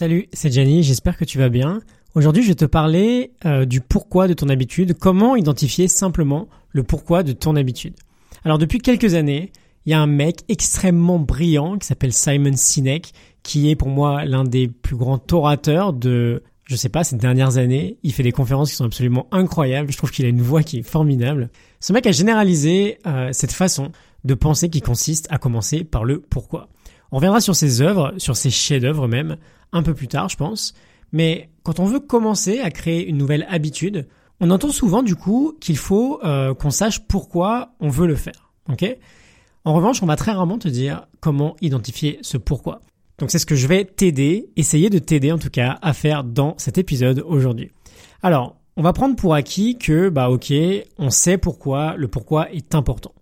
Salut, 0.00 0.28
c'est 0.32 0.50
Gianni, 0.50 0.82
j'espère 0.82 1.18
que 1.18 1.26
tu 1.26 1.36
vas 1.36 1.50
bien. 1.50 1.82
Aujourd'hui, 2.14 2.42
je 2.42 2.48
vais 2.48 2.54
te 2.54 2.64
parler 2.64 3.32
euh, 3.44 3.66
du 3.66 3.82
pourquoi 3.82 4.28
de 4.28 4.32
ton 4.32 4.48
habitude, 4.48 4.94
comment 4.98 5.36
identifier 5.36 5.88
simplement 5.88 6.48
le 6.70 6.84
pourquoi 6.84 7.22
de 7.22 7.32
ton 7.32 7.54
habitude. 7.54 7.92
Alors 8.42 8.56
depuis 8.56 8.78
quelques 8.78 9.12
années, 9.12 9.52
il 9.84 9.90
y 9.90 9.92
a 9.92 10.00
un 10.00 10.06
mec 10.06 10.38
extrêmement 10.48 11.18
brillant 11.18 11.76
qui 11.76 11.86
s'appelle 11.86 12.14
Simon 12.14 12.56
Sinek, 12.56 13.12
qui 13.42 13.68
est 13.68 13.76
pour 13.76 13.88
moi 13.88 14.24
l'un 14.24 14.44
des 14.44 14.68
plus 14.68 14.96
grands 14.96 15.20
orateurs 15.32 15.92
de, 15.92 16.42
je 16.64 16.76
sais 16.76 16.88
pas, 16.88 17.04
ces 17.04 17.16
dernières 17.16 17.58
années. 17.58 17.98
Il 18.02 18.14
fait 18.14 18.22
des 18.22 18.32
conférences 18.32 18.70
qui 18.70 18.76
sont 18.76 18.86
absolument 18.86 19.26
incroyables. 19.32 19.92
Je 19.92 19.98
trouve 19.98 20.12
qu'il 20.12 20.24
a 20.24 20.30
une 20.30 20.40
voix 20.40 20.62
qui 20.62 20.78
est 20.78 20.82
formidable. 20.82 21.50
Ce 21.78 21.92
mec 21.92 22.06
a 22.06 22.12
généralisé 22.12 22.96
euh, 23.06 23.28
cette 23.34 23.52
façon 23.52 23.92
de 24.24 24.32
penser 24.32 24.70
qui 24.70 24.80
consiste 24.80 25.26
à 25.28 25.36
commencer 25.36 25.84
par 25.84 26.04
le 26.04 26.20
pourquoi. 26.20 26.70
On 27.12 27.16
reviendra 27.16 27.40
sur 27.40 27.56
ses 27.56 27.82
œuvres, 27.82 28.14
sur 28.18 28.36
ses 28.36 28.50
chefs-d'œuvre 28.50 29.08
même, 29.08 29.36
un 29.72 29.82
peu 29.82 29.94
plus 29.94 30.08
tard, 30.08 30.28
je 30.28 30.36
pense. 30.36 30.74
Mais 31.12 31.50
quand 31.62 31.80
on 31.80 31.84
veut 31.84 32.00
commencer 32.00 32.60
à 32.60 32.70
créer 32.70 33.06
une 33.06 33.18
nouvelle 33.18 33.46
habitude, 33.48 34.06
on 34.40 34.50
entend 34.50 34.70
souvent 34.70 35.02
du 35.02 35.16
coup 35.16 35.56
qu'il 35.60 35.76
faut 35.76 36.20
euh, 36.24 36.54
qu'on 36.54 36.70
sache 36.70 37.00
pourquoi 37.06 37.72
on 37.80 37.88
veut 37.88 38.06
le 38.06 38.16
faire. 38.16 38.52
Ok? 38.68 38.84
En 39.64 39.74
revanche, 39.74 40.02
on 40.02 40.06
va 40.06 40.16
très 40.16 40.32
rarement 40.32 40.58
te 40.58 40.68
dire 40.68 41.06
comment 41.20 41.56
identifier 41.60 42.18
ce 42.22 42.38
pourquoi. 42.38 42.80
Donc 43.18 43.30
c'est 43.30 43.38
ce 43.38 43.44
que 43.44 43.56
je 43.56 43.66
vais 43.66 43.84
t'aider, 43.84 44.50
essayer 44.56 44.88
de 44.88 44.98
t'aider 44.98 45.30
en 45.30 45.38
tout 45.38 45.50
cas 45.50 45.78
à 45.82 45.92
faire 45.92 46.24
dans 46.24 46.54
cet 46.56 46.78
épisode 46.78 47.22
aujourd'hui. 47.26 47.70
Alors, 48.22 48.56
on 48.76 48.82
va 48.82 48.94
prendre 48.94 49.16
pour 49.16 49.34
acquis 49.34 49.76
que 49.76 50.08
bah 50.08 50.30
ok, 50.30 50.52
on 50.98 51.10
sait 51.10 51.36
pourquoi, 51.36 51.96
le 51.96 52.08
pourquoi 52.08 52.50
est 52.50 52.74
important. 52.74 53.12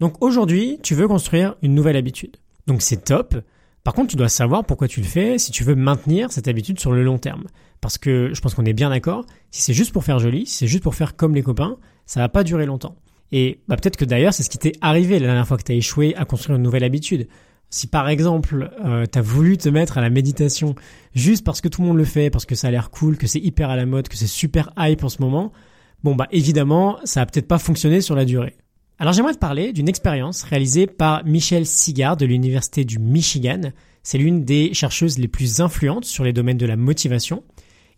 Donc 0.00 0.14
aujourd'hui, 0.22 0.78
tu 0.82 0.94
veux 0.94 1.06
construire 1.06 1.56
une 1.60 1.74
nouvelle 1.74 1.96
habitude. 1.96 2.38
Donc 2.66 2.82
c'est 2.82 3.04
top. 3.04 3.36
Par 3.84 3.94
contre, 3.94 4.10
tu 4.10 4.16
dois 4.16 4.28
savoir 4.28 4.64
pourquoi 4.64 4.86
tu 4.86 5.00
le 5.00 5.06
fais 5.06 5.38
si 5.38 5.50
tu 5.50 5.64
veux 5.64 5.74
maintenir 5.74 6.30
cette 6.30 6.46
habitude 6.46 6.78
sur 6.78 6.92
le 6.92 7.02
long 7.02 7.18
terme. 7.18 7.44
Parce 7.80 7.98
que 7.98 8.30
je 8.32 8.40
pense 8.40 8.54
qu'on 8.54 8.64
est 8.64 8.72
bien 8.72 8.90
d'accord, 8.90 9.26
si 9.50 9.62
c'est 9.62 9.74
juste 9.74 9.92
pour 9.92 10.04
faire 10.04 10.20
joli, 10.20 10.46
si 10.46 10.58
c'est 10.58 10.66
juste 10.68 10.84
pour 10.84 10.94
faire 10.94 11.16
comme 11.16 11.34
les 11.34 11.42
copains, 11.42 11.78
ça 12.06 12.20
va 12.20 12.28
pas 12.28 12.44
durer 12.44 12.64
longtemps. 12.64 12.94
Et 13.32 13.60
bah, 13.66 13.76
peut-être 13.76 13.96
que 13.96 14.04
d'ailleurs 14.04 14.34
c'est 14.34 14.44
ce 14.44 14.50
qui 14.50 14.58
t'est 14.58 14.74
arrivé 14.80 15.18
la 15.18 15.26
dernière 15.26 15.48
fois 15.48 15.56
que 15.56 15.64
tu 15.64 15.72
as 15.72 15.74
échoué 15.74 16.14
à 16.16 16.24
construire 16.24 16.56
une 16.56 16.62
nouvelle 16.62 16.84
habitude. 16.84 17.26
Si 17.70 17.86
par 17.86 18.08
exemple 18.08 18.70
euh, 18.84 19.06
tu 19.10 19.18
as 19.18 19.22
voulu 19.22 19.56
te 19.56 19.68
mettre 19.68 19.98
à 19.98 20.00
la 20.02 20.10
méditation 20.10 20.74
juste 21.14 21.44
parce 21.44 21.60
que 21.60 21.68
tout 21.68 21.80
le 21.80 21.88
monde 21.88 21.96
le 21.96 22.04
fait, 22.04 22.30
parce 22.30 22.44
que 22.44 22.54
ça 22.54 22.68
a 22.68 22.70
l'air 22.70 22.90
cool, 22.90 23.16
que 23.16 23.26
c'est 23.26 23.40
hyper 23.40 23.70
à 23.70 23.76
la 23.76 23.86
mode, 23.86 24.08
que 24.08 24.16
c'est 24.16 24.26
super 24.26 24.70
hype 24.76 25.02
en 25.02 25.08
ce 25.08 25.22
moment, 25.22 25.52
bon 26.04 26.14
bah 26.14 26.28
évidemment 26.30 26.98
ça 27.04 27.22
a 27.22 27.26
peut-être 27.26 27.48
pas 27.48 27.58
fonctionné 27.58 28.02
sur 28.02 28.14
la 28.14 28.26
durée. 28.26 28.56
Alors 28.98 29.12
j'aimerais 29.12 29.34
te 29.34 29.38
parler 29.38 29.72
d'une 29.72 29.88
expérience 29.88 30.42
réalisée 30.42 30.86
par 30.86 31.24
Michelle 31.24 31.66
Sigard 31.66 32.16
de 32.16 32.26
l'Université 32.26 32.84
du 32.84 32.98
Michigan. 32.98 33.72
C'est 34.02 34.18
l'une 34.18 34.44
des 34.44 34.74
chercheuses 34.74 35.18
les 35.18 35.28
plus 35.28 35.60
influentes 35.60 36.04
sur 36.04 36.24
les 36.24 36.32
domaines 36.32 36.58
de 36.58 36.66
la 36.66 36.76
motivation. 36.76 37.42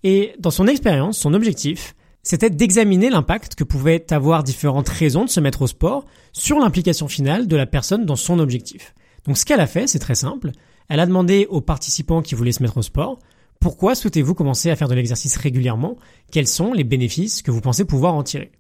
Et 0.03 0.35
dans 0.39 0.51
son 0.51 0.67
expérience, 0.67 1.19
son 1.19 1.35
objectif, 1.35 1.95
c'était 2.23 2.51
d'examiner 2.51 3.11
l'impact 3.11 3.55
que 3.55 3.65
pouvaient 3.65 4.13
avoir 4.13 4.45
différentes 4.45 4.89
raisons 4.89 5.25
de 5.25 5.31
se 5.31 5.41
mettre 5.41 5.63
au 5.63 5.67
sport 5.67 6.05
sur 6.33 6.59
l'implication 6.59 7.09
finale 7.09 7.47
de 7.47 7.57
la 7.57 7.67
personne 7.67 8.07
dans 8.07 8.17
son 8.17 8.39
objectif. 8.39 8.95
Donc 9.27 9.37
ce 9.37 9.45
qu'elle 9.45 9.61
a 9.61 9.67
fait, 9.67 9.87
c'est 9.87 9.99
très 9.99 10.15
simple. 10.15 10.53
Elle 10.89 11.01
a 11.01 11.07
demandé 11.07 11.47
aux 11.51 11.61
participants 11.61 12.23
qui 12.23 12.35
voulaient 12.35 12.53
se 12.53 12.63
mettre 12.63 12.79
au 12.79 12.83
sport, 12.83 13.19
pourquoi 13.61 13.95
souhaitez-vous 13.95 14.35
commencer 14.35 14.71
à 14.71 14.77
faire 14.77 14.89
de 14.89 14.95
l'exercice 14.95 15.37
régulièrement? 15.37 15.97
Quels 16.31 16.47
sont 16.47 16.75
les 16.75 16.85
bénéfices 16.85 17.41
que 17.41 17.51
vous 17.51 17.63
pensez 17.63 17.87
pouvoir 17.87 18.15
en 18.15 18.23
tirer? 18.23 18.53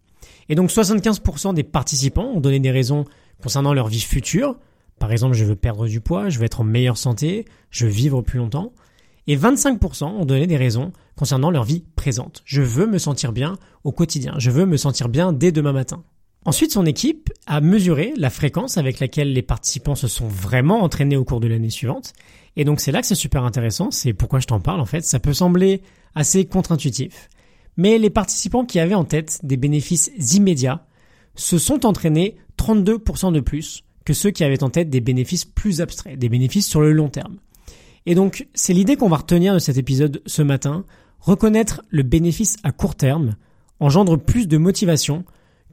Et 0.49 0.55
donc 0.55 0.71
75% 0.71 1.55
des 1.55 1.63
participants 1.63 2.31
ont 2.35 2.41
donné 2.41 2.61
des 2.61 2.71
raisons 2.71 3.05
concernant 3.43 3.75
leur 3.75 3.89
vie 3.89 4.01
future. 4.01 4.57
Par 4.99 5.13
exemple, 5.13 5.35
je 5.35 5.45
veux 5.45 5.57
perdre 5.57 5.87
du 5.87 6.01
poids, 6.01 6.29
je 6.29 6.39
veux 6.39 6.45
être 6.45 6.61
en 6.61 6.65
meilleure 6.65 6.99
santé, 6.99 7.45
je 7.71 7.87
veux 7.87 7.93
vivre 7.93 8.23
plus 8.23 8.39
longtemps. 8.39 8.73
Et 9.27 9.37
25% 9.37 10.05
ont 10.05 10.25
donné 10.25 10.47
des 10.47 10.57
raisons 10.57 10.93
concernant 11.17 11.51
leur 11.51 11.65
vie 11.65 11.85
présente. 11.97 12.43
Je 12.45 12.63
veux 12.63 12.87
me 12.87 12.99
sentir 12.99 13.33
bien 13.33 13.57
au 13.83 13.93
quotidien, 13.93 14.35
je 14.39 14.51
veux 14.51 14.67
me 14.67 14.77
sentir 14.77 15.09
bien 15.09 15.33
dès 15.33 15.51
demain 15.51 15.73
matin. 15.73 16.05
Ensuite, 16.47 16.73
son 16.73 16.85
équipe 16.85 17.33
a 17.47 17.63
mesuré 17.63 18.13
la 18.19 18.29
fréquence 18.29 18.77
avec 18.77 19.01
laquelle 19.01 19.33
les 19.33 19.43
participants 19.43 19.95
se 19.95 20.09
sont 20.09 20.29
vraiment 20.29 20.83
entraînés 20.83 21.17
au 21.17 21.25
cours 21.25 21.41
de 21.41 21.49
l'année 21.49 21.71
suivante. 21.71 22.13
Et 22.57 22.65
donc 22.65 22.81
c'est 22.81 22.93
là 22.93 23.01
que 23.01 23.07
c'est 23.07 23.15
super 23.15 23.45
intéressant, 23.45 23.91
c'est 23.91 24.13
pourquoi 24.13 24.41
je 24.41 24.47
t'en 24.47 24.61
parle 24.61 24.81
en 24.81 24.85
fait. 24.85 25.03
Ça 25.05 25.19
peut 25.19 25.33
sembler 25.33 25.81
assez 26.15 26.45
contre-intuitif. 26.45 27.31
Mais 27.77 27.99
les 27.99 28.11
participants 28.11 28.65
qui 28.65 28.79
avaient 28.79 28.95
en 28.95 29.05
tête 29.05 29.41
des 29.43 29.57
bénéfices 29.57 30.11
immédiats 30.35 30.87
se 31.35 31.59
sont 31.59 31.87
entraînés 31.87 32.37
32% 32.59 33.33
de 33.33 33.41
plus 33.41 33.83
que 34.05 34.13
ceux 34.13 34.31
qui 34.31 34.45
avaient 34.45 34.63
en 34.63 34.71
tête 34.71 34.91
des 34.91 35.01
bénéfices 35.01 35.45
plus 35.45 35.81
abstraits, 35.81 36.19
des 36.19 36.29
bénéfices 36.29 36.69
sur 36.69 36.81
le 36.81 36.93
long 36.93 37.09
terme. 37.09 37.39
Et 38.07 38.15
donc, 38.15 38.47
c'est 38.55 38.75
l'idée 38.75 38.97
qu'on 38.97 39.09
va 39.09 39.17
retenir 39.17 39.55
de 39.55 39.59
cet 39.59 39.79
épisode 39.79 40.23
ce 40.27 40.43
matin. 40.43 40.85
Reconnaître 41.21 41.83
le 41.89 42.03
bénéfice 42.03 42.59
à 42.63 42.71
court 42.71 42.95
terme 42.95 43.37
engendre 43.81 44.19
plus 44.19 44.47
de 44.47 44.57
motivation 44.57 45.25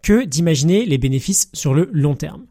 que 0.01 0.25
d'imaginer 0.25 0.85
les 0.85 0.97
bénéfices 0.97 1.50
sur 1.53 1.73
le 1.73 1.89
long 1.94 2.16
terme. 2.16 2.45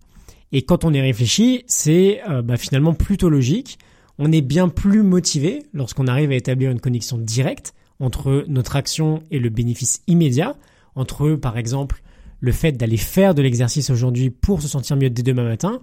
Et 0.52 0.62
quand 0.62 0.84
on 0.84 0.92
y 0.92 1.00
réfléchit, 1.00 1.64
c'est 1.66 2.20
euh, 2.28 2.42
bah, 2.42 2.56
finalement 2.56 2.94
plutôt 2.94 3.28
logique. 3.28 3.78
On 4.18 4.32
est 4.32 4.42
bien 4.42 4.68
plus 4.68 5.02
motivé 5.02 5.62
lorsqu'on 5.72 6.06
arrive 6.06 6.30
à 6.30 6.34
établir 6.34 6.70
une 6.70 6.80
connexion 6.80 7.18
directe 7.18 7.74
entre 8.00 8.44
notre 8.48 8.76
action 8.76 9.22
et 9.30 9.38
le 9.38 9.50
bénéfice 9.50 10.02
immédiat, 10.06 10.56
entre 10.94 11.34
par 11.34 11.58
exemple 11.58 12.02
le 12.40 12.52
fait 12.52 12.72
d'aller 12.72 12.96
faire 12.96 13.34
de 13.34 13.42
l'exercice 13.42 13.90
aujourd'hui 13.90 14.30
pour 14.30 14.62
se 14.62 14.68
sentir 14.68 14.96
mieux 14.96 15.10
dès 15.10 15.22
demain 15.22 15.44
matin, 15.44 15.80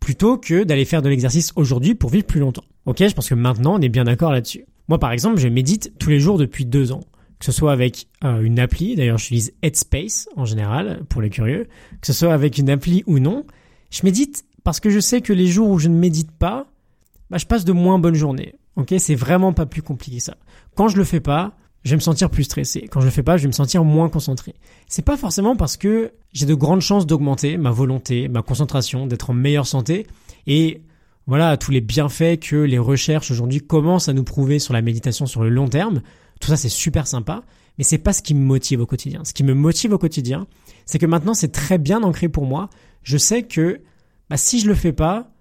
plutôt 0.00 0.38
que 0.38 0.64
d'aller 0.64 0.84
faire 0.84 1.02
de 1.02 1.08
l'exercice 1.08 1.52
aujourd'hui 1.56 1.94
pour 1.94 2.10
vivre 2.10 2.24
plus 2.24 2.40
longtemps. 2.40 2.64
Ok, 2.86 2.98
je 3.06 3.14
pense 3.14 3.28
que 3.28 3.34
maintenant 3.34 3.78
on 3.78 3.80
est 3.80 3.88
bien 3.88 4.04
d'accord 4.04 4.32
là-dessus. 4.32 4.64
Moi 4.88 4.98
par 4.98 5.12
exemple, 5.12 5.38
je 5.38 5.48
médite 5.48 5.92
tous 5.98 6.10
les 6.10 6.20
jours 6.20 6.38
depuis 6.38 6.64
deux 6.64 6.92
ans, 6.92 7.02
que 7.38 7.44
ce 7.44 7.52
soit 7.52 7.72
avec 7.72 8.06
euh, 8.24 8.42
une 8.42 8.58
appli, 8.58 8.94
d'ailleurs 8.94 9.18
j'utilise 9.18 9.52
Headspace 9.62 10.28
en 10.36 10.44
général 10.44 11.02
pour 11.08 11.20
les 11.20 11.30
curieux, 11.30 11.68
que 12.00 12.06
ce 12.06 12.12
soit 12.12 12.32
avec 12.32 12.58
une 12.58 12.70
appli 12.70 13.02
ou 13.06 13.18
non, 13.18 13.44
je 13.90 14.00
médite 14.04 14.44
parce 14.64 14.80
que 14.80 14.90
je 14.90 15.00
sais 15.00 15.20
que 15.20 15.32
les 15.32 15.48
jours 15.48 15.68
où 15.70 15.78
je 15.78 15.88
ne 15.88 15.98
médite 15.98 16.30
pas, 16.30 16.66
bah, 17.30 17.38
je 17.38 17.46
passe 17.46 17.64
de 17.64 17.72
moins 17.72 17.98
bonnes 17.98 18.14
journées. 18.14 18.54
Ok, 18.76 18.94
c'est 18.98 19.14
vraiment 19.14 19.52
pas 19.52 19.66
plus 19.66 19.82
compliqué 19.82 20.20
ça. 20.20 20.36
Quand 20.74 20.88
je 20.88 20.96
le 20.96 21.04
fais 21.04 21.20
pas, 21.20 21.54
je 21.84 21.90
vais 21.90 21.96
me 21.96 22.00
sentir 22.00 22.30
plus 22.30 22.44
stressé. 22.44 22.88
Quand 22.90 23.00
je 23.00 23.06
le 23.06 23.10
fais 23.10 23.22
pas, 23.22 23.36
je 23.36 23.42
vais 23.42 23.48
me 23.48 23.52
sentir 23.52 23.84
moins 23.84 24.08
concentré. 24.08 24.54
C'est 24.88 25.04
pas 25.04 25.16
forcément 25.16 25.56
parce 25.56 25.76
que 25.76 26.12
j'ai 26.32 26.46
de 26.46 26.54
grandes 26.54 26.80
chances 26.80 27.06
d'augmenter 27.06 27.56
ma 27.56 27.70
volonté, 27.70 28.28
ma 28.28 28.42
concentration, 28.42 29.06
d'être 29.06 29.30
en 29.30 29.34
meilleure 29.34 29.66
santé 29.66 30.06
et 30.46 30.82
voilà, 31.26 31.56
tous 31.56 31.70
les 31.70 31.80
bienfaits 31.80 32.40
que 32.40 32.56
les 32.56 32.78
recherches 32.78 33.30
aujourd'hui 33.30 33.60
commencent 33.60 34.08
à 34.08 34.12
nous 34.12 34.24
prouver 34.24 34.58
sur 34.58 34.74
la 34.74 34.82
méditation 34.82 35.26
sur 35.26 35.42
le 35.42 35.50
long 35.50 35.68
terme. 35.68 36.02
Tout 36.40 36.48
ça, 36.48 36.56
c'est 36.56 36.68
super 36.68 37.06
sympa, 37.06 37.42
mais 37.78 37.84
c'est 37.84 37.98
pas 37.98 38.12
ce 38.12 38.22
qui 38.22 38.34
me 38.34 38.44
motive 38.44 38.80
au 38.80 38.86
quotidien. 38.86 39.22
Ce 39.24 39.32
qui 39.32 39.44
me 39.44 39.54
motive 39.54 39.92
au 39.92 39.98
quotidien, 39.98 40.48
c'est 40.84 40.98
que 40.98 41.06
maintenant, 41.06 41.34
c'est 41.34 41.52
très 41.52 41.78
bien 41.78 42.02
ancré 42.02 42.28
pour 42.28 42.44
moi. 42.44 42.70
Je 43.04 43.16
sais 43.18 43.44
que, 43.44 43.80
bah, 44.30 44.36
si 44.36 44.58
je 44.58 44.66
le 44.66 44.74
fais 44.74 44.92
pas, 44.92 45.31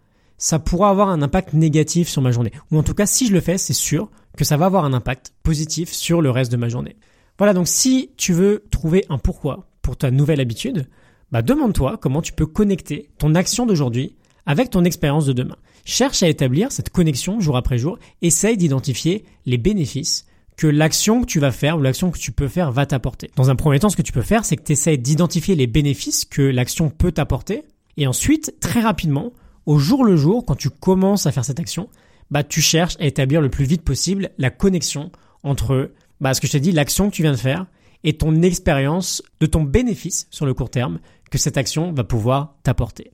ça 0.42 0.58
pourra 0.58 0.90
avoir 0.90 1.10
un 1.10 1.22
impact 1.22 1.54
négatif 1.54 2.10
sur 2.10 2.24
ma 2.24 2.32
journée. 2.32 2.52
Ou 2.72 2.80
en 2.80 2.84
tout 2.84 2.96
cas, 2.96 3.06
si 3.06 3.28
je 3.28 3.34
le 3.34 3.42
fais, 3.42 3.60
c'est 3.60 3.74
sûr 3.74 4.10
que 4.36 4.44
ça 4.44 4.58
va 4.58 4.66
avoir 4.66 4.86
un 4.86 4.94
impact 4.94 5.34
positif 5.44 5.94
sur 5.94 6.20
le 6.20 6.32
reste 6.32 6.52
de 6.52 6.58
ma 6.58 6.68
journée. 6.68 6.96
Voilà, 7.38 7.54
donc 7.54 7.68
si 7.68 8.10
tu 8.18 8.34
veux 8.34 8.64
trouver 8.72 9.06
un 9.10 9.20
pourquoi 9.20 9.70
pour 9.84 9.98
ta 9.98 10.10
nouvelle 10.10 10.42
habitude, 10.42 10.88
bah 11.32 11.44
demande-toi 11.44 11.98
comment 12.02 12.24
tu 12.24 12.34
peux 12.34 12.48
connecter 12.48 13.12
ton 13.20 13.36
action 13.36 13.68
d'aujourd'hui 13.68 14.16
avec 14.48 14.72
ton 14.72 14.84
expérience 14.84 15.28
de 15.28 15.34
demain. 15.34 15.58
Cherche 15.86 16.24
à 16.24 16.28
établir 16.28 16.72
cette 16.72 16.90
connexion 16.90 17.40
jour 17.40 17.56
après 17.56 17.78
jour, 17.78 18.00
essaye 18.24 18.58
d'identifier 18.58 19.26
les 19.46 19.60
bénéfices 19.60 20.26
que 20.58 20.66
l'action 20.66 21.22
que 21.22 21.28
tu 21.28 21.40
vas 21.40 21.52
faire 21.52 21.78
ou 21.78 21.82
l'action 21.82 22.10
que 22.10 22.18
tu 22.18 22.32
peux 22.32 22.48
faire 22.48 22.72
va 22.72 22.88
t'apporter. 22.88 23.30
Dans 23.36 23.52
un 23.52 23.56
premier 23.56 23.80
temps, 23.80 23.90
ce 23.90 23.96
que 23.96 24.02
tu 24.02 24.12
peux 24.12 24.22
faire, 24.24 24.44
c'est 24.44 24.58
que 24.58 24.64
tu 24.64 24.72
essayes 24.72 24.98
d'identifier 24.98 25.56
les 25.56 25.68
bénéfices 25.68 26.26
que 26.26 26.42
l'action 26.42 26.90
peut 26.90 27.12
t'apporter, 27.12 27.64
et 27.98 28.08
ensuite, 28.08 28.56
très 28.60 28.82
rapidement, 28.82 29.34
au 29.66 29.78
jour 29.78 30.04
le 30.04 30.16
jour, 30.16 30.46
quand 30.46 30.56
tu 30.56 30.70
commences 30.70 31.26
à 31.26 31.32
faire 31.32 31.46
cette 31.46 31.60
action, 31.60 31.90
bah, 32.30 32.44
tu 32.44 32.62
cherches 32.62 32.96
à 33.00 33.06
établir 33.06 33.42
le 33.42 33.50
plus 33.50 33.66
vite 33.66 33.84
possible 33.84 34.30
la 34.38 34.50
connexion 34.50 35.12
entre 35.44 35.92
bah, 36.20 36.34
ce 36.34 36.42
que 36.42 36.48
je 36.48 36.54
t'ai 36.54 36.60
dit, 36.60 36.72
l'action 36.72 37.10
que 37.10 37.16
tu 37.16 37.22
viens 37.22 37.32
de 37.32 37.38
faire 37.38 37.66
et 38.04 38.14
ton 38.14 38.42
expérience 38.42 39.22
de 39.40 39.46
ton 39.46 39.64
bénéfice 39.64 40.28
sur 40.32 40.46
le 40.46 40.54
court 40.54 40.70
terme 40.70 41.00
que 41.30 41.38
cette 41.38 41.58
action 41.58 41.94
va 41.94 42.04
pouvoir 42.04 42.56
t'apporter. 42.64 43.12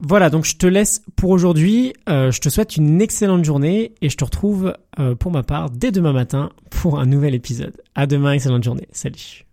Voilà, 0.00 0.30
donc 0.30 0.46
je 0.46 0.56
te 0.56 0.66
laisse 0.66 1.02
pour 1.14 1.30
aujourd'hui. 1.30 1.92
Euh, 2.08 2.30
je 2.30 2.40
te 2.40 2.48
souhaite 2.48 2.76
une 2.76 3.02
excellente 3.02 3.44
journée 3.44 3.92
et 4.00 4.08
je 4.08 4.16
te 4.16 4.24
retrouve 4.24 4.74
euh, 4.98 5.14
pour 5.14 5.30
ma 5.30 5.42
part 5.42 5.70
dès 5.70 5.90
demain 5.90 6.12
matin 6.12 6.50
pour 6.70 6.98
un 6.98 7.06
nouvel 7.06 7.34
épisode. 7.34 7.76
À 7.94 8.06
demain, 8.06 8.32
excellente 8.32 8.64
journée. 8.64 8.88
Salut. 8.92 9.49